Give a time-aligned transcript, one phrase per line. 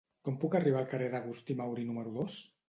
[0.27, 2.41] Com puc arribar al carrer d'Agustí Mauri número dos?